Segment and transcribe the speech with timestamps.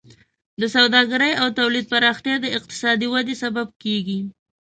[0.61, 4.19] د سوداګرۍ او تولید پراختیا د اقتصادي وده سبب کیږي.